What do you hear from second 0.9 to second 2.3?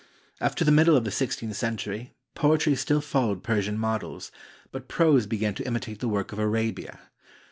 of the sixteenth century,